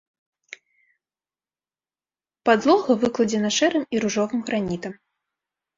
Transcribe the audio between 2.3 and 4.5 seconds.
Падлога выкладзена шэрым і ружовым